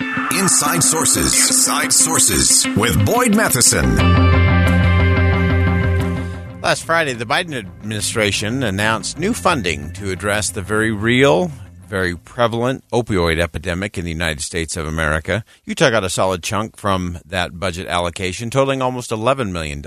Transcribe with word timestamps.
Inside 0.00 0.82
Sources. 0.82 1.34
Inside 1.34 1.92
Sources 1.92 2.66
with 2.76 3.04
Boyd 3.04 3.36
Matheson. 3.36 3.96
Last 6.62 6.84
Friday, 6.84 7.12
the 7.12 7.26
Biden 7.26 7.54
administration 7.54 8.62
announced 8.62 9.18
new 9.18 9.34
funding 9.34 9.92
to 9.94 10.10
address 10.10 10.50
the 10.50 10.62
very 10.62 10.92
real, 10.92 11.50
very 11.86 12.16
prevalent 12.16 12.84
opioid 12.92 13.40
epidemic 13.40 13.98
in 13.98 14.04
the 14.04 14.12
United 14.12 14.40
States 14.40 14.76
of 14.76 14.86
America. 14.86 15.44
Utah 15.64 15.90
got 15.90 16.04
a 16.04 16.10
solid 16.10 16.42
chunk 16.42 16.76
from 16.76 17.18
that 17.26 17.58
budget 17.58 17.88
allocation, 17.88 18.48
totaling 18.48 18.80
almost 18.80 19.10
$11 19.10 19.50
million. 19.50 19.82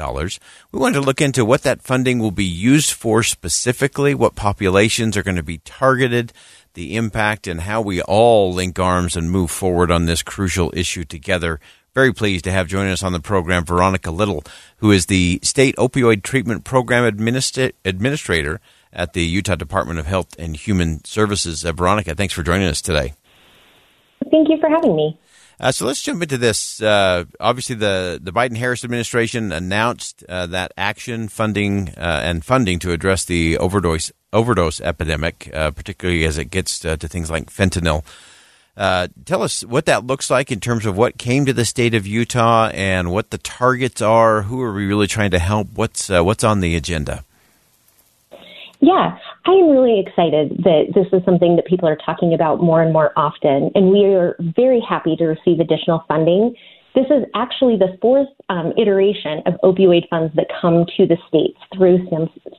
We 0.72 0.80
wanted 0.80 0.96
to 0.96 1.06
look 1.06 1.22
into 1.22 1.46
what 1.46 1.64
that 1.64 1.82
funding 1.82 2.20
will 2.20 2.32
be 2.32 2.44
used 2.44 2.92
for 2.92 3.24
specifically, 3.24 4.14
what 4.14 4.36
populations 4.36 5.16
are 5.16 5.24
going 5.24 5.38
to 5.38 5.44
be 5.44 5.60
targeted, 5.60 6.34
the 6.74 6.96
impact, 6.96 7.48
and 7.48 7.62
how 7.62 7.82
we 7.82 8.02
all 8.02 8.54
link 8.54 8.80
arms 8.80 9.16
and 9.16 9.32
move 9.32 9.52
forward 9.52 9.92
on 9.92 10.06
this 10.06 10.24
crucial 10.24 10.72
issue 10.76 11.04
together. 11.04 11.60
Very 11.94 12.12
pleased 12.12 12.44
to 12.46 12.52
have 12.52 12.68
joining 12.68 12.92
us 12.92 13.04
on 13.04 13.14
the 13.14 13.20
program 13.20 13.66
Veronica 13.66 14.10
Little, 14.10 14.44
who 14.78 14.92
is 14.92 15.06
the 15.06 15.40
State 15.44 15.76
Opioid 15.76 16.24
Treatment 16.24 16.64
Program 16.64 17.04
Administ- 17.04 17.74
Administrator 17.86 18.60
at 18.92 19.14
the 19.14 19.24
Utah 19.24 19.56
Department 19.56 20.00
of 20.00 20.08
Health 20.08 20.36
and 20.40 20.56
Human 20.56 21.04
Services. 21.06 21.64
Uh, 21.64 21.72
Veronica, 21.72 22.16
thanks 22.16 22.34
for 22.34 22.42
joining 22.42 22.68
us 22.68 22.82
today. 22.82 23.14
Thank 24.32 24.50
you 24.50 24.58
for 24.60 24.70
having 24.70 24.96
me. 24.96 25.20
Uh, 25.60 25.72
so 25.72 25.86
let's 25.86 26.02
jump 26.02 26.22
into 26.22 26.38
this. 26.38 26.82
Uh, 26.82 27.26
obviously, 27.40 27.76
the, 27.76 28.20
the 28.22 28.34
Biden 28.34 28.58
Harris 28.58 28.84
administration 28.84 29.52
announced 29.52 30.24
uh, 30.28 30.48
that 30.48 30.74
action 30.78 31.28
funding 31.28 31.90
uh, 31.90 32.22
and 32.24 32.44
funding 32.44 32.80
to 32.80 32.92
address 32.92 33.24
the 33.24 33.58
overdose 33.58 34.12
overdose 34.34 34.82
epidemic, 34.82 35.50
uh, 35.54 35.72
particularly 35.72 36.26
as 36.26 36.38
it 36.38 36.46
gets 36.46 36.84
uh, 36.84 36.98
to 36.98 37.08
things 37.08 37.32
like 37.32 37.50
fentanyl. 37.50 38.04
Uh, 38.76 39.08
tell 39.26 39.44
us 39.44 39.64
what 39.64 39.86
that 39.86 40.06
looks 40.06 40.32
like 40.32 40.52
in 40.52 40.60
terms 40.60 40.86
of 40.86 40.98
what 40.98 41.18
came 41.18 41.46
to 41.46 41.54
the 41.54 41.64
state 41.64 41.94
of 41.94 42.08
Utah 42.08 42.70
and 42.74 43.12
what 43.12 43.30
the 43.30 43.38
targets 43.38 44.02
are. 44.02 44.42
Who 44.44 44.62
are 44.62 44.74
we 44.74 44.88
really 44.88 45.08
trying 45.08 45.32
to 45.32 45.40
help? 45.40 45.68
What's 45.76 46.10
uh, 46.10 46.24
what's 46.24 46.44
on 46.44 46.60
the 46.60 46.76
agenda? 46.76 47.24
Yeah, 48.80 49.18
I 49.46 49.52
am 49.52 49.70
really 49.70 50.00
excited 50.00 50.64
that 50.64 50.92
this 50.94 51.08
is 51.14 51.24
something 51.24 51.56
that 51.56 51.66
people 51.66 51.88
are 51.88 51.96
talking 51.96 52.34
about 52.34 52.62
more 52.62 52.82
and 52.82 52.92
more 52.92 53.14
often, 53.16 53.72
and 53.76 53.92
we 53.92 54.06
are 54.06 54.36
very 54.40 54.82
happy 54.82 55.16
to 55.18 55.26
receive 55.26 55.60
additional 55.60 56.04
funding. 56.08 56.56
This 56.96 57.06
is 57.08 57.26
actually 57.34 57.78
the 57.78 57.98
fourth 58.02 58.30
um, 58.50 58.72
iteration 58.78 59.42
of 59.48 59.56
opioid 59.64 60.08
funds 60.10 60.34
that 60.36 60.48
come 60.62 60.86
to 60.98 61.08
the 61.08 61.18
states 61.28 61.58
through 61.76 62.08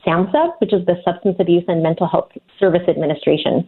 SAMHSA, 0.05 0.59
which 0.59 0.73
is 0.73 0.85
the 0.85 0.95
Substance 1.05 1.37
Abuse 1.39 1.63
and 1.67 1.81
Mental 1.81 2.07
Health 2.07 2.31
Service 2.59 2.87
Administration. 2.87 3.67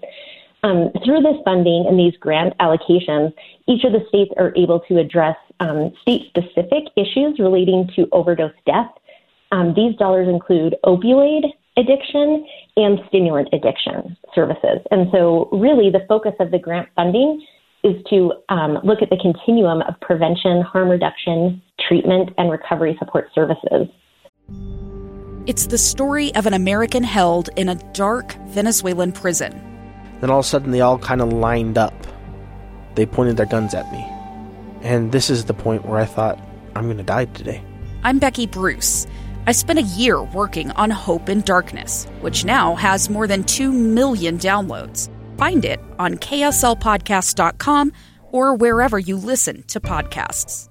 Um, 0.64 0.92
through 1.06 1.22
this 1.22 1.38
funding 1.45 1.86
and 1.88 1.98
these 1.98 2.18
grant 2.20 2.54
allocations, 2.60 3.34
each 3.68 3.86
of 3.86 3.94
the 3.94 4.04
states 4.10 4.32
are 4.38 4.54
able 4.58 4.82
to 4.82 4.98
address 4.98 5.38
um, 5.62 5.94
state 6.02 6.23
specific 6.28 6.86
issues 6.98 7.40
relating 7.40 7.90
to 7.95 8.08
overdose 8.12 8.52
death. 8.66 8.92
Um, 9.52 9.73
these 9.73 9.95
dollars 9.95 10.28
include 10.28 10.76
opioid, 10.84 11.45
addiction 11.78 12.45
and 12.76 12.99
stimulant 13.08 13.48
addiction 13.54 14.17
services. 14.36 14.80
And 14.92 15.08
so, 15.11 15.48
really, 15.54 15.89
the 15.89 16.05
focus 16.10 16.34
of 16.39 16.52
the 16.52 16.60
grant 16.60 16.89
funding 16.95 17.45
is 17.83 17.95
to 18.10 18.33
um, 18.49 18.80
look 18.83 19.02
at 19.02 19.10
the 19.10 19.17
continuum 19.17 19.82
of 19.83 19.99
prevention, 20.02 20.61
harm 20.61 20.89
reduction, 20.89 21.61
treatment, 21.88 22.30
and 22.38 22.52
recovery 22.52 22.95
support 22.99 23.30
services. 23.33 23.88
It's 25.45 25.67
the 25.67 25.77
story 25.77 26.36
of 26.36 26.45
an 26.45 26.54
American 26.54 27.04
held 27.04 27.49
in 27.55 27.70
a 27.70 27.76
dark 27.93 28.33
Venezuelan 28.48 29.14
prison. 29.14 29.61
Then 30.20 30.30
all 30.30 30.39
of 30.39 30.45
a 30.45 30.48
sudden, 30.48 30.71
they 30.71 30.82
all 30.82 30.98
kind 30.98 31.21
of 31.21 31.32
lined 31.32 31.77
up. 31.77 31.93
They 32.95 33.05
pointed 33.05 33.37
their 33.37 33.45
guns 33.45 33.73
at 33.73 33.89
me. 33.92 34.05
And 34.82 35.11
this 35.11 35.30
is 35.30 35.45
the 35.45 35.54
point 35.54 35.86
where 35.86 35.99
I 35.99 36.05
thought, 36.05 36.39
I'm 36.76 36.86
going 36.86 36.98
to 36.98 37.04
die 37.04 37.26
today. 37.26 37.64
I'm 38.04 38.20
Becky 38.20 38.48
Bruce. 38.48 39.08
I 39.45 39.54
spent 39.54 39.80
a 39.80 39.83
year 39.83 40.21
working 40.21 40.71
on 40.71 40.89
Hope 40.89 41.30
in 41.30 41.42
Darkness, 41.42 42.05
which 42.20 42.43
now 42.43 42.76
has 42.76 43.10
more 43.10 43.27
than 43.27 43.43
2 43.45 43.71
million 43.71 44.37
downloads. 44.37 45.10
Find 45.37 45.64
it 45.64 45.80
on 45.99 46.15
kslpodcast.com 46.15 47.92
or 48.31 48.55
wherever 48.55 48.99
you 48.99 49.17
listen 49.17 49.64
to 49.64 49.80
podcasts. 49.80 50.70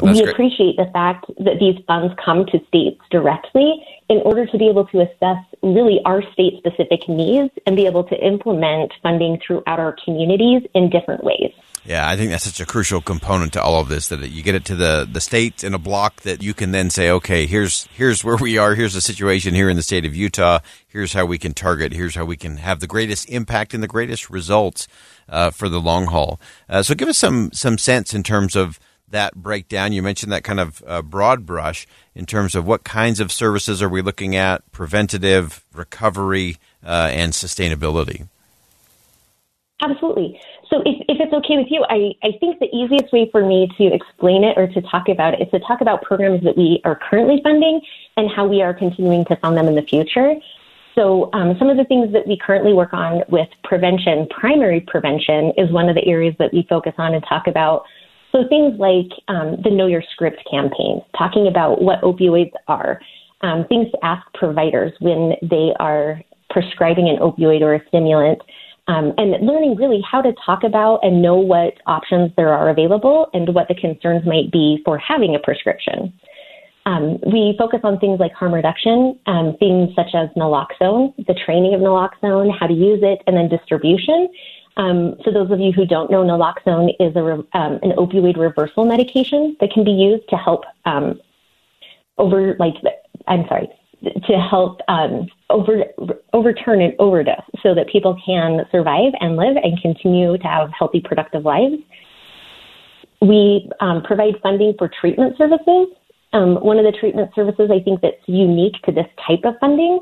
Oh, 0.00 0.06
we 0.06 0.22
great. 0.22 0.28
appreciate 0.32 0.76
the 0.76 0.88
fact 0.92 1.26
that 1.38 1.58
these 1.60 1.76
funds 1.86 2.14
come 2.24 2.46
to 2.46 2.60
states 2.68 3.00
directly 3.10 3.84
in 4.08 4.18
order 4.18 4.46
to 4.46 4.58
be 4.58 4.68
able 4.68 4.86
to 4.86 5.00
assess 5.00 5.44
really 5.62 6.00
our 6.04 6.22
state 6.32 6.54
specific 6.58 7.08
needs 7.08 7.50
and 7.66 7.76
be 7.76 7.86
able 7.86 8.04
to 8.04 8.16
implement 8.16 8.92
funding 9.02 9.38
throughout 9.46 9.78
our 9.78 9.94
communities 10.04 10.62
in 10.74 10.88
different 10.88 11.24
ways. 11.24 11.52
Yeah, 11.84 12.08
I 12.08 12.16
think 12.16 12.30
that's 12.30 12.44
such 12.44 12.60
a 12.60 12.66
crucial 12.66 13.00
component 13.00 13.54
to 13.54 13.62
all 13.62 13.80
of 13.80 13.88
this 13.88 14.06
that 14.08 14.30
you 14.30 14.42
get 14.42 14.54
it 14.54 14.64
to 14.66 14.76
the 14.76 15.08
the 15.10 15.20
state 15.20 15.64
in 15.64 15.74
a 15.74 15.78
block 15.78 16.20
that 16.22 16.40
you 16.40 16.54
can 16.54 16.70
then 16.70 16.90
say, 16.90 17.10
okay, 17.10 17.44
here's 17.46 17.88
here's 17.92 18.22
where 18.22 18.36
we 18.36 18.56
are, 18.56 18.76
here's 18.76 18.94
the 18.94 19.00
situation 19.00 19.52
here 19.52 19.68
in 19.68 19.76
the 19.76 19.82
state 19.82 20.04
of 20.04 20.14
Utah, 20.14 20.60
here's 20.86 21.12
how 21.12 21.26
we 21.26 21.38
can 21.38 21.54
target, 21.54 21.92
here's 21.92 22.14
how 22.14 22.24
we 22.24 22.36
can 22.36 22.58
have 22.58 22.78
the 22.78 22.86
greatest 22.86 23.28
impact 23.28 23.74
and 23.74 23.82
the 23.82 23.88
greatest 23.88 24.30
results 24.30 24.86
uh, 25.28 25.50
for 25.50 25.68
the 25.68 25.80
long 25.80 26.06
haul. 26.06 26.40
Uh, 26.68 26.84
so, 26.84 26.94
give 26.94 27.08
us 27.08 27.18
some 27.18 27.50
some 27.52 27.76
sense 27.78 28.14
in 28.14 28.22
terms 28.22 28.54
of 28.54 28.78
that 29.08 29.34
breakdown. 29.34 29.92
You 29.92 30.02
mentioned 30.02 30.32
that 30.32 30.44
kind 30.44 30.60
of 30.60 30.84
uh, 30.86 31.02
broad 31.02 31.44
brush 31.44 31.88
in 32.14 32.26
terms 32.26 32.54
of 32.54 32.64
what 32.64 32.84
kinds 32.84 33.18
of 33.18 33.32
services 33.32 33.82
are 33.82 33.88
we 33.88 34.02
looking 34.02 34.36
at, 34.36 34.70
preventative, 34.70 35.64
recovery, 35.74 36.58
uh, 36.84 37.10
and 37.12 37.32
sustainability. 37.32 38.28
Absolutely. 39.82 40.40
So 40.70 40.80
if, 40.86 41.04
if 41.08 41.18
it's 41.20 41.32
okay 41.32 41.56
with 41.56 41.66
you, 41.68 41.84
I, 41.90 42.14
I 42.22 42.38
think 42.38 42.60
the 42.60 42.70
easiest 42.74 43.12
way 43.12 43.28
for 43.30 43.44
me 43.44 43.68
to 43.78 43.92
explain 43.92 44.44
it 44.44 44.56
or 44.56 44.68
to 44.68 44.80
talk 44.82 45.08
about 45.08 45.34
it 45.34 45.42
is 45.42 45.50
to 45.50 45.58
talk 45.58 45.80
about 45.80 46.02
programs 46.02 46.42
that 46.44 46.56
we 46.56 46.80
are 46.84 46.98
currently 47.10 47.40
funding 47.42 47.80
and 48.16 48.30
how 48.30 48.46
we 48.46 48.62
are 48.62 48.72
continuing 48.72 49.24
to 49.26 49.36
fund 49.36 49.56
them 49.56 49.66
in 49.66 49.74
the 49.74 49.82
future. 49.82 50.34
So 50.94 51.30
um, 51.32 51.56
some 51.58 51.68
of 51.68 51.76
the 51.76 51.84
things 51.84 52.12
that 52.12 52.26
we 52.28 52.36
currently 52.36 52.74
work 52.74 52.92
on 52.92 53.22
with 53.28 53.48
prevention, 53.64 54.28
primary 54.30 54.80
prevention, 54.80 55.52
is 55.56 55.70
one 55.72 55.88
of 55.88 55.96
the 55.96 56.06
areas 56.06 56.34
that 56.38 56.52
we 56.52 56.64
focus 56.68 56.92
on 56.98 57.14
and 57.14 57.24
talk 57.28 57.46
about. 57.46 57.84
So 58.30 58.46
things 58.48 58.78
like 58.78 59.10
um, 59.28 59.56
the 59.64 59.70
Know 59.70 59.86
Your 59.86 60.02
Script 60.12 60.42
campaign, 60.48 61.02
talking 61.18 61.48
about 61.48 61.82
what 61.82 62.00
opioids 62.02 62.52
are, 62.68 63.00
um, 63.40 63.66
things 63.68 63.90
to 63.90 64.04
ask 64.04 64.24
providers 64.34 64.92
when 65.00 65.34
they 65.42 65.72
are 65.80 66.22
prescribing 66.50 67.08
an 67.08 67.16
opioid 67.16 67.62
or 67.62 67.74
a 67.74 67.80
stimulant, 67.88 68.40
um, 68.88 69.12
and 69.16 69.46
learning 69.46 69.76
really 69.76 70.02
how 70.08 70.20
to 70.20 70.32
talk 70.44 70.64
about 70.64 71.00
and 71.02 71.22
know 71.22 71.36
what 71.36 71.74
options 71.86 72.32
there 72.36 72.52
are 72.52 72.68
available 72.68 73.30
and 73.32 73.54
what 73.54 73.68
the 73.68 73.74
concerns 73.74 74.26
might 74.26 74.50
be 74.50 74.82
for 74.84 74.98
having 74.98 75.34
a 75.34 75.38
prescription. 75.38 76.12
Um, 76.84 77.18
we 77.24 77.54
focus 77.58 77.80
on 77.84 78.00
things 78.00 78.18
like 78.18 78.32
harm 78.32 78.52
reduction, 78.52 79.18
um, 79.26 79.56
things 79.60 79.90
such 79.94 80.14
as 80.14 80.28
naloxone, 80.36 81.14
the 81.26 81.34
training 81.46 81.74
of 81.74 81.80
naloxone, 81.80 82.50
how 82.58 82.66
to 82.66 82.74
use 82.74 83.00
it, 83.02 83.22
and 83.26 83.36
then 83.36 83.48
distribution. 83.48 84.28
Um, 84.76 85.14
for 85.22 85.32
those 85.32 85.50
of 85.52 85.60
you 85.60 85.70
who 85.70 85.86
don't 85.86 86.10
know, 86.10 86.24
naloxone 86.24 86.90
is 86.98 87.14
a, 87.14 87.34
um, 87.56 87.78
an 87.82 87.92
opioid 87.98 88.36
reversal 88.36 88.84
medication 88.84 89.56
that 89.60 89.70
can 89.70 89.84
be 89.84 89.92
used 89.92 90.28
to 90.30 90.36
help 90.36 90.64
um, 90.84 91.20
over, 92.18 92.56
like, 92.58 92.74
I'm 93.28 93.46
sorry, 93.48 93.68
to 94.02 94.32
help 94.50 94.80
um, 94.88 95.26
over, 95.50 95.84
overturn 96.32 96.80
an 96.82 96.94
overdose 96.98 97.36
so 97.62 97.74
that 97.74 97.88
people 97.88 98.18
can 98.24 98.60
survive 98.70 99.12
and 99.20 99.36
live 99.36 99.56
and 99.62 99.80
continue 99.80 100.36
to 100.38 100.44
have 100.44 100.70
healthy, 100.76 101.00
productive 101.00 101.44
lives. 101.44 101.76
We 103.20 103.70
um, 103.80 104.02
provide 104.02 104.34
funding 104.42 104.74
for 104.78 104.90
treatment 105.00 105.36
services. 105.38 105.88
Um, 106.32 106.56
one 106.56 106.78
of 106.78 106.84
the 106.84 106.96
treatment 106.98 107.30
services 107.34 107.70
I 107.70 107.82
think 107.82 108.00
that's 108.00 108.16
unique 108.26 108.74
to 108.84 108.92
this 108.92 109.06
type 109.26 109.40
of 109.44 109.54
funding 109.60 110.00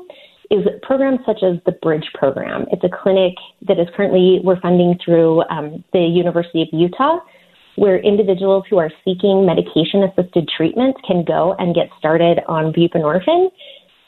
is 0.49 0.65
programs 0.81 1.19
such 1.25 1.43
as 1.43 1.57
the 1.65 1.71
Bridge 1.71 2.09
program. 2.13 2.65
It's 2.71 2.83
a 2.83 2.89
clinic 2.89 3.35
that 3.67 3.79
is 3.79 3.87
currently 3.95 4.41
we're 4.43 4.59
funding 4.59 4.97
through 5.03 5.43
um, 5.49 5.83
the 5.93 5.99
University 5.99 6.61
of 6.61 6.67
Utah, 6.71 7.19
where 7.75 7.99
individuals 7.99 8.65
who 8.69 8.77
are 8.77 8.91
seeking 9.05 9.45
medication 9.45 10.03
assisted 10.03 10.49
treatment 10.55 10.97
can 11.07 11.23
go 11.23 11.55
and 11.59 11.73
get 11.73 11.87
started 11.97 12.39
on 12.47 12.73
buprenorphine 12.73 13.49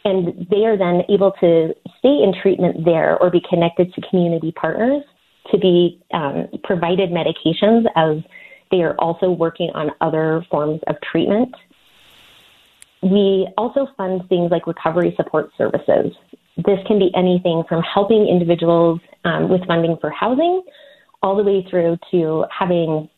and 0.05 0.47
they 0.49 0.65
are 0.65 0.77
then 0.77 1.03
able 1.09 1.31
to 1.39 1.73
stay 1.99 2.21
in 2.23 2.33
treatment 2.41 2.83
there 2.85 3.17
or 3.21 3.29
be 3.29 3.41
connected 3.49 3.93
to 3.93 4.01
community 4.09 4.51
partners 4.51 5.03
to 5.51 5.57
be 5.57 6.01
um, 6.13 6.47
provided 6.63 7.09
medications 7.09 7.85
as 7.95 8.23
they 8.71 8.81
are 8.81 8.95
also 8.95 9.29
working 9.29 9.69
on 9.73 9.91
other 10.01 10.45
forms 10.49 10.81
of 10.87 10.95
treatment. 11.01 11.53
We 13.01 13.47
also 13.57 13.87
fund 13.97 14.27
things 14.29 14.51
like 14.51 14.65
recovery 14.67 15.13
support 15.15 15.51
services. 15.57 16.13
This 16.57 16.79
can 16.87 16.99
be 16.99 17.11
anything 17.15 17.63
from 17.67 17.81
helping 17.81 18.27
individuals 18.27 18.99
um, 19.25 19.49
with 19.49 19.65
funding 19.67 19.97
for 19.99 20.09
housing 20.09 20.63
all 21.21 21.35
the 21.35 21.43
way 21.43 21.65
through 21.69 21.97
to 22.11 22.45
having 22.57 23.09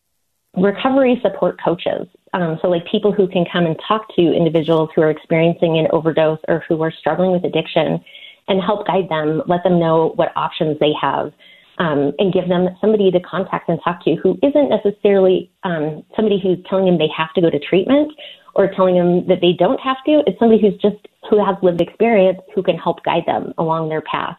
recovery 0.56 1.20
support 1.22 1.60
coaches. 1.62 2.06
Um, 2.36 2.58
so, 2.60 2.68
like 2.68 2.84
people 2.84 3.12
who 3.12 3.26
can 3.26 3.46
come 3.50 3.64
and 3.64 3.80
talk 3.88 4.14
to 4.14 4.20
individuals 4.20 4.90
who 4.94 5.00
are 5.00 5.08
experiencing 5.08 5.78
an 5.78 5.88
overdose 5.90 6.38
or 6.48 6.62
who 6.68 6.82
are 6.82 6.90
struggling 6.90 7.32
with 7.32 7.44
addiction 7.44 7.98
and 8.46 8.62
help 8.62 8.86
guide 8.86 9.08
them, 9.08 9.42
let 9.46 9.64
them 9.64 9.80
know 9.80 10.12
what 10.16 10.32
options 10.36 10.78
they 10.78 10.92
have, 11.00 11.32
um, 11.78 12.12
and 12.18 12.34
give 12.34 12.46
them 12.46 12.68
somebody 12.78 13.10
to 13.10 13.20
contact 13.20 13.70
and 13.70 13.80
talk 13.82 14.04
to 14.04 14.16
who 14.16 14.38
isn't 14.42 14.68
necessarily 14.68 15.50
um, 15.62 16.04
somebody 16.14 16.38
who's 16.38 16.58
telling 16.68 16.84
them 16.84 16.98
they 16.98 17.08
have 17.16 17.32
to 17.32 17.40
go 17.40 17.48
to 17.48 17.58
treatment 17.58 18.12
or 18.54 18.68
telling 18.68 18.96
them 18.96 19.26
that 19.28 19.40
they 19.40 19.54
don't 19.54 19.80
have 19.80 19.96
to. 20.04 20.22
It's 20.26 20.38
somebody 20.38 20.60
who's 20.60 20.78
just 20.82 21.08
who 21.30 21.42
has 21.42 21.56
lived 21.62 21.80
experience 21.80 22.40
who 22.54 22.62
can 22.62 22.76
help 22.76 23.02
guide 23.02 23.24
them 23.26 23.54
along 23.56 23.88
their 23.88 24.02
path. 24.02 24.36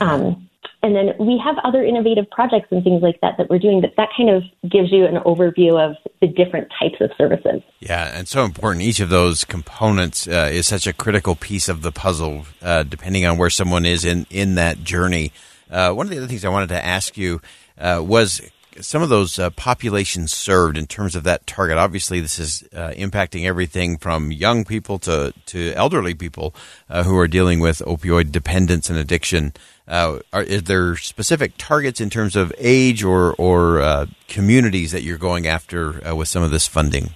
Um, 0.00 0.49
and 0.82 0.96
then 0.96 1.12
we 1.18 1.40
have 1.44 1.56
other 1.62 1.84
innovative 1.84 2.28
projects 2.30 2.68
and 2.70 2.82
things 2.82 3.02
like 3.02 3.20
that 3.20 3.36
that 3.36 3.50
we're 3.50 3.58
doing, 3.58 3.80
but 3.80 3.92
that 3.96 4.08
kind 4.16 4.30
of 4.30 4.42
gives 4.70 4.90
you 4.90 5.04
an 5.04 5.16
overview 5.26 5.78
of 5.78 5.96
the 6.20 6.26
different 6.26 6.68
types 6.78 7.00
of 7.00 7.10
services. 7.18 7.62
Yeah, 7.80 8.16
and 8.16 8.26
so 8.26 8.44
important. 8.44 8.82
Each 8.82 9.00
of 9.00 9.10
those 9.10 9.44
components 9.44 10.26
uh, 10.26 10.48
is 10.50 10.66
such 10.66 10.86
a 10.86 10.92
critical 10.92 11.36
piece 11.36 11.68
of 11.68 11.82
the 11.82 11.92
puzzle, 11.92 12.46
uh, 12.62 12.84
depending 12.84 13.26
on 13.26 13.36
where 13.36 13.50
someone 13.50 13.84
is 13.84 14.04
in, 14.04 14.26
in 14.30 14.54
that 14.54 14.82
journey. 14.82 15.32
Uh, 15.70 15.92
one 15.92 16.06
of 16.06 16.10
the 16.10 16.16
other 16.16 16.26
things 16.26 16.44
I 16.44 16.48
wanted 16.48 16.70
to 16.70 16.84
ask 16.84 17.16
you 17.16 17.40
uh, 17.78 18.02
was 18.04 18.40
some 18.80 19.02
of 19.02 19.08
those 19.08 19.38
uh, 19.38 19.50
populations 19.50 20.32
served 20.32 20.76
in 20.76 20.86
terms 20.86 21.14
of 21.14 21.24
that 21.24 21.46
target. 21.46 21.78
Obviously, 21.78 22.20
this 22.20 22.38
is 22.38 22.64
uh, 22.74 22.90
impacting 22.90 23.46
everything 23.46 23.98
from 23.98 24.32
young 24.32 24.64
people 24.64 24.98
to, 25.00 25.32
to 25.46 25.72
elderly 25.74 26.14
people 26.14 26.54
uh, 26.88 27.02
who 27.02 27.16
are 27.16 27.28
dealing 27.28 27.60
with 27.60 27.78
opioid 27.86 28.32
dependence 28.32 28.90
and 28.90 28.98
addiction. 28.98 29.52
Uh, 29.86 30.20
are, 30.32 30.44
there 30.44 30.96
specific 30.96 31.52
targets 31.58 32.00
in 32.00 32.10
terms 32.10 32.36
of 32.36 32.52
age 32.58 33.02
or, 33.02 33.34
or 33.34 33.80
uh, 33.80 34.06
communities 34.28 34.92
that 34.92 35.02
you're 35.02 35.18
going 35.18 35.46
after 35.46 36.06
uh, 36.06 36.14
with 36.14 36.28
some 36.28 36.42
of 36.42 36.50
this 36.50 36.66
funding? 36.66 37.10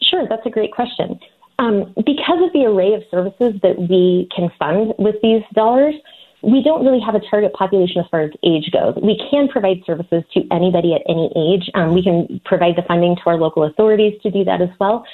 Sure, 0.00 0.26
that's 0.28 0.46
a 0.46 0.50
great 0.50 0.72
question. 0.72 1.18
Um, 1.58 1.92
because 1.96 2.40
of 2.42 2.52
the 2.52 2.64
array 2.66 2.94
of 2.94 3.02
services 3.10 3.60
that 3.62 3.76
we 3.76 4.28
can 4.34 4.50
fund 4.58 4.94
with 4.98 5.16
these 5.22 5.42
dollars, 5.54 5.94
we 6.42 6.62
don't 6.62 6.84
really 6.84 7.00
have 7.00 7.14
a 7.14 7.20
target 7.30 7.52
population 7.52 8.00
as 8.00 8.06
far 8.10 8.22
as 8.22 8.30
age 8.44 8.70
goes. 8.72 8.94
We 9.02 9.20
can 9.30 9.48
provide 9.48 9.82
services 9.84 10.22
to 10.34 10.42
anybody 10.52 10.94
at 10.94 11.02
any 11.08 11.32
age. 11.36 11.68
Um, 11.74 11.94
we 11.94 12.02
can 12.02 12.40
provide 12.44 12.76
the 12.76 12.82
funding 12.86 13.16
to 13.16 13.22
our 13.26 13.36
local 13.36 13.64
authorities 13.64 14.20
to 14.22 14.30
do 14.30 14.44
that 14.44 14.60
as 14.60 14.68
well. 14.78 15.04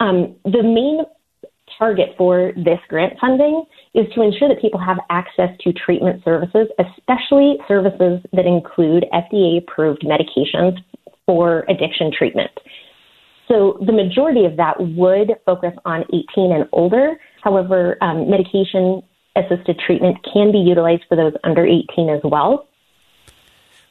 Um, 0.00 0.36
the 0.44 0.62
main 0.62 1.00
target 1.78 2.10
for 2.16 2.52
this 2.56 2.78
grant 2.88 3.18
funding 3.20 3.64
is 3.94 4.06
to 4.14 4.22
ensure 4.22 4.48
that 4.48 4.60
people 4.60 4.80
have 4.80 4.98
access 5.10 5.50
to 5.60 5.72
treatment 5.72 6.22
services, 6.24 6.68
especially 6.78 7.58
services 7.66 8.20
that 8.32 8.46
include 8.46 9.04
FDA 9.12 9.58
approved 9.58 10.02
medications 10.02 10.78
for 11.26 11.64
addiction 11.68 12.10
treatment. 12.16 12.50
So 13.48 13.78
the 13.84 13.92
majority 13.92 14.44
of 14.44 14.56
that 14.56 14.76
would 14.78 15.32
focus 15.46 15.72
on 15.84 16.04
18 16.12 16.52
and 16.52 16.68
older. 16.72 17.18
However, 17.42 17.96
um, 18.02 18.28
medication 18.30 19.02
assisted 19.38 19.78
treatment 19.78 20.18
can 20.32 20.52
be 20.52 20.58
utilized 20.58 21.04
for 21.08 21.16
those 21.16 21.34
under 21.44 21.64
18 21.64 22.10
as 22.10 22.20
well. 22.24 22.66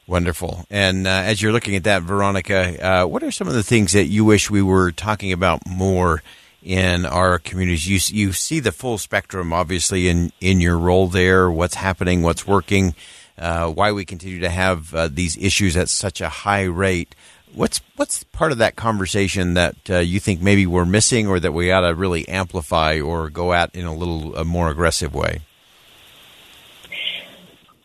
Wonderful. 0.06 0.64
And 0.70 1.06
uh, 1.06 1.10
as 1.10 1.42
you're 1.42 1.52
looking 1.52 1.76
at 1.76 1.84
that, 1.84 2.02
Veronica, 2.02 3.02
uh, 3.02 3.06
what 3.06 3.22
are 3.22 3.30
some 3.30 3.46
of 3.46 3.52
the 3.52 3.62
things 3.62 3.92
that 3.92 4.06
you 4.06 4.24
wish 4.24 4.50
we 4.50 4.62
were 4.62 4.90
talking 4.90 5.32
about 5.32 5.60
more 5.68 6.22
in 6.62 7.04
our 7.04 7.38
communities? 7.38 7.86
You 7.86 8.26
you 8.26 8.32
see 8.32 8.58
the 8.58 8.72
full 8.72 8.96
spectrum, 8.96 9.52
obviously, 9.52 10.08
in 10.08 10.32
in 10.40 10.62
your 10.62 10.78
role 10.78 11.08
there. 11.08 11.50
What's 11.50 11.74
happening? 11.74 12.22
What's 12.22 12.46
working? 12.46 12.94
Uh, 13.36 13.68
why 13.68 13.92
we 13.92 14.06
continue 14.06 14.40
to 14.40 14.48
have 14.48 14.94
uh, 14.94 15.08
these 15.08 15.36
issues 15.36 15.76
at 15.76 15.90
such 15.90 16.22
a 16.22 16.30
high 16.30 16.64
rate? 16.64 17.14
What's 17.58 17.80
what's 17.96 18.22
part 18.22 18.52
of 18.52 18.58
that 18.58 18.76
conversation 18.76 19.54
that 19.54 19.74
uh, 19.90 19.98
you 19.98 20.20
think 20.20 20.40
maybe 20.40 20.64
we're 20.64 20.84
missing, 20.84 21.26
or 21.26 21.40
that 21.40 21.50
we 21.50 21.72
ought 21.72 21.80
to 21.80 21.92
really 21.92 22.28
amplify 22.28 23.00
or 23.00 23.30
go 23.30 23.52
at 23.52 23.74
in 23.74 23.84
a 23.84 23.92
little 23.92 24.36
a 24.36 24.44
more 24.44 24.70
aggressive 24.70 25.12
way? 25.12 25.40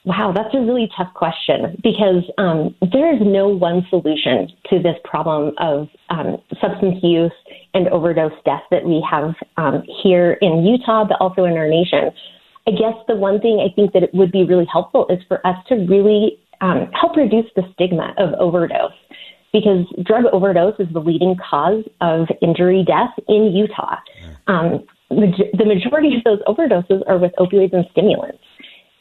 Wow, 0.06 0.32
that's 0.32 0.54
a 0.54 0.60
really 0.60 0.92
tough 0.96 1.12
question 1.16 1.76
because 1.82 2.24
um, 2.38 2.76
there 2.92 3.16
is 3.16 3.22
no 3.26 3.48
one 3.48 3.84
solution 3.90 4.48
to 4.70 4.78
this 4.78 4.96
problem 5.06 5.56
of 5.58 5.90
um, 6.12 6.38
substance 6.62 7.00
use 7.02 7.32
and 7.74 7.88
overdose 7.88 8.34
death 8.46 8.62
that 8.70 8.86
we 8.86 9.04
have 9.10 9.34
um, 9.58 9.82
here 10.04 10.34
in 10.34 10.64
Utah, 10.64 11.04
but 11.04 11.18
also 11.20 11.46
in 11.46 11.54
our 11.54 11.68
nation. 11.68 12.12
I 12.68 12.72
guess 12.72 12.94
the 13.08 13.16
one 13.16 13.42
thing 13.42 13.58
I 13.60 13.74
think 13.74 13.94
that 13.94 14.04
it 14.04 14.14
would 14.14 14.32
be 14.32 14.44
really 14.44 14.68
helpful 14.72 15.08
is 15.10 15.18
for 15.28 15.46
us 15.48 15.58
to 15.70 15.76
really 15.90 16.38
um, 16.62 16.92
help 16.94 17.18
reduce 17.18 17.50
the 17.56 17.64
stigma 17.74 18.14
of 18.18 18.34
overdose 18.40 18.94
because 19.54 19.86
drug 20.04 20.26
overdose 20.34 20.76
is 20.80 20.88
the 20.92 21.00
leading 21.00 21.36
cause 21.38 21.84
of 22.02 22.28
injury 22.42 22.84
death 22.86 23.14
in 23.30 23.54
Utah. 23.56 23.98
Um, 24.48 24.84
the 25.10 25.66
majority 25.66 26.16
of 26.18 26.24
those 26.24 26.40
overdoses 26.48 27.04
are 27.08 27.20
with 27.20 27.32
opioids 27.38 27.72
and 27.72 27.86
stimulants. 27.92 28.40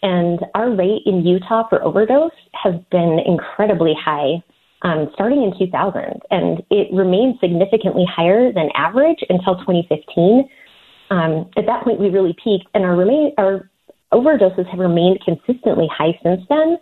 And 0.03 0.41
our 0.55 0.71
rate 0.71 1.03
in 1.07 1.25
Utah 1.25 1.69
for 1.69 1.83
overdose 1.83 2.33
has 2.53 2.75
been 2.91 3.19
incredibly 3.25 3.95
high 3.99 4.43
um, 4.83 5.11
starting 5.15 5.43
in 5.43 5.57
2000. 5.59 6.21
And 6.31 6.63
it 6.71 6.93
remained 6.93 7.39
significantly 7.41 8.05
higher 8.09 8.53
than 8.53 8.69
average 8.75 9.19
until 9.31 9.57
2015. 9.61 10.49
Um, 11.11 11.51
at 11.57 11.67
that 11.67 11.85
point, 11.85 12.01
we 12.01 12.09
really 12.09 12.35
peaked, 12.43 12.67
and 12.75 12.85
our, 12.85 12.97
remain, 12.97 13.33
our 13.39 13.71
overdoses 14.13 14.67
have 14.69 14.81
remained 14.81 15.21
consistently 15.25 15.89
high 15.91 16.19
since 16.23 16.43
then 16.49 16.79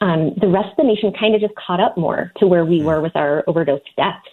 um, 0.00 0.34
the 0.40 0.48
rest 0.48 0.70
of 0.70 0.76
the 0.78 0.84
nation 0.84 1.12
kind 1.18 1.34
of 1.34 1.40
just 1.40 1.54
caught 1.54 1.80
up 1.80 1.96
more 1.96 2.32
to 2.38 2.46
where 2.46 2.64
we 2.64 2.82
were 2.82 3.00
with 3.00 3.16
our 3.16 3.44
overdose 3.46 3.80
deaths. 3.96 4.28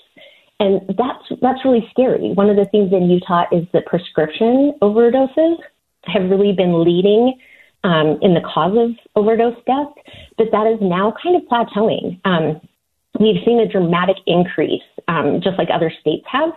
And 0.59 0.81
that's 0.97 1.41
that's 1.41 1.65
really 1.65 1.85
scary. 1.91 2.31
One 2.33 2.50
of 2.50 2.56
the 2.56 2.65
things 2.65 2.94
in 2.94 3.09
Utah 3.09 3.45
is 3.51 3.65
that 3.73 3.85
prescription 3.85 4.73
overdoses 4.81 5.57
have 6.06 6.29
really 6.29 6.53
been 6.53 6.83
leading 6.83 7.38
um, 7.83 8.17
in 8.21 8.33
the 8.33 8.41
cause 8.41 8.77
of 8.77 8.91
overdose 9.15 9.57
death, 9.65 9.94
but 10.38 10.47
that 10.51 10.67
is 10.67 10.79
now 10.81 11.13
kind 11.21 11.35
of 11.35 11.44
plateauing. 11.44 12.19
Um, 12.25 12.61
we've 13.19 13.44
seen 13.45 13.59
a 13.59 13.68
dramatic 13.68 14.18
increase, 14.28 14.81
um, 15.07 15.42
just 15.44 15.57
like 15.57 15.68
other 15.73 15.92
states 16.01 16.25
have, 16.31 16.51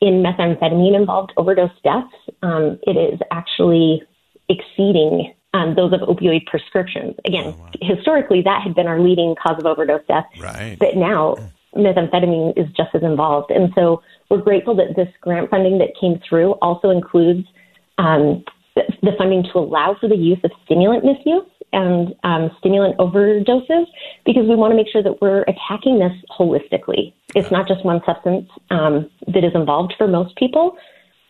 in 0.00 0.22
methamphetamine 0.22 0.96
involved 0.96 1.32
overdose 1.36 1.70
deaths. 1.82 2.14
Um, 2.42 2.78
it 2.82 2.96
is 2.96 3.20
actually 3.30 4.02
exceeding 4.48 5.34
um, 5.54 5.74
those 5.74 5.92
of 5.92 6.00
opioid 6.00 6.46
prescriptions. 6.46 7.14
Again, 7.24 7.46
oh, 7.46 7.50
wow. 7.58 7.70
historically, 7.80 8.42
that 8.42 8.62
had 8.62 8.74
been 8.74 8.86
our 8.86 9.00
leading 9.00 9.34
cause 9.42 9.58
of 9.58 9.66
overdose 9.66 10.06
death. 10.08 10.24
Right. 10.40 10.76
But 10.78 10.96
now, 10.96 11.36
methamphetamine 11.76 12.52
is 12.56 12.66
just 12.76 12.94
as 12.94 13.02
involved. 13.02 13.50
And 13.50 13.72
so 13.74 14.02
we're 14.30 14.40
grateful 14.40 14.74
that 14.76 14.96
this 14.96 15.08
grant 15.20 15.50
funding 15.50 15.78
that 15.78 15.90
came 16.00 16.20
through 16.28 16.52
also 16.62 16.90
includes 16.90 17.46
um, 17.98 18.44
the 18.74 19.12
funding 19.18 19.44
to 19.52 19.58
allow 19.58 19.96
for 20.00 20.08
the 20.08 20.16
use 20.16 20.38
of 20.44 20.50
stimulant 20.64 21.04
misuse 21.04 21.46
and 21.72 22.14
um, 22.24 22.50
stimulant 22.58 22.96
overdoses 22.98 23.86
because 24.24 24.46
we 24.46 24.54
want 24.54 24.72
to 24.72 24.76
make 24.76 24.88
sure 24.90 25.02
that 25.02 25.20
we're 25.20 25.42
attacking 25.42 25.98
this 25.98 26.12
holistically. 26.38 27.12
It's 27.34 27.50
not 27.50 27.66
just 27.66 27.84
one 27.84 28.00
substance 28.04 28.48
um, 28.70 29.10
that 29.26 29.44
is 29.44 29.52
involved 29.54 29.94
for 29.96 30.06
most 30.06 30.36
people, 30.36 30.76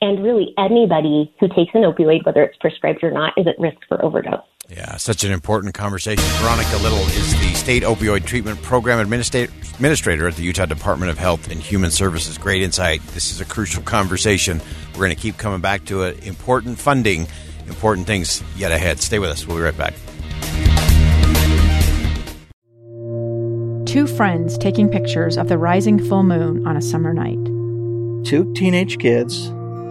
and 0.02 0.20
really, 0.22 0.52
anybody 0.58 1.32
who 1.38 1.46
takes 1.46 1.72
an 1.74 1.82
opioid, 1.82 2.26
whether 2.26 2.42
it's 2.42 2.58
prescribed 2.58 3.04
or 3.04 3.12
not, 3.12 3.32
is 3.36 3.46
at 3.46 3.56
risk 3.58 3.78
for 3.88 4.04
overdose. 4.04 4.40
Yeah, 4.68 4.96
such 4.96 5.22
an 5.22 5.30
important 5.30 5.74
conversation. 5.74 6.24
Veronica 6.40 6.76
Little 6.78 6.98
is 6.98 7.32
the 7.34 7.54
State 7.54 7.84
Opioid 7.84 8.26
Treatment 8.26 8.60
Program 8.62 8.98
Administrator 8.98 10.26
at 10.26 10.34
the 10.34 10.42
Utah 10.42 10.66
Department 10.66 11.10
of 11.10 11.18
Health 11.18 11.52
and 11.52 11.60
Human 11.60 11.92
Services. 11.92 12.36
Great 12.36 12.62
insight. 12.62 13.00
This 13.08 13.30
is 13.30 13.40
a 13.40 13.44
crucial 13.44 13.82
conversation. 13.84 14.60
We're 14.92 15.04
going 15.04 15.14
to 15.14 15.22
keep 15.22 15.36
coming 15.36 15.60
back 15.60 15.84
to 15.84 16.02
it. 16.02 16.26
Important 16.26 16.80
funding, 16.80 17.28
important 17.68 18.08
things 18.08 18.42
yet 18.56 18.72
ahead. 18.72 19.00
Stay 19.00 19.20
with 19.20 19.30
us. 19.30 19.46
We'll 19.46 19.56
be 19.56 19.62
right 19.62 19.78
back. 19.78 19.94
Two 23.86 24.08
friends 24.08 24.58
taking 24.58 24.88
pictures 24.88 25.36
of 25.36 25.48
the 25.48 25.58
rising 25.58 26.04
full 26.08 26.24
moon 26.24 26.66
on 26.66 26.76
a 26.76 26.82
summer 26.82 27.14
night. 27.14 27.38
Two 28.26 28.52
teenage 28.54 28.98
kids 28.98 29.52